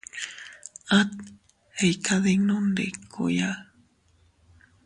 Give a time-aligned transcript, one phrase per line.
[0.99, 1.13] At
[1.87, 3.51] iykaddinnundikuya.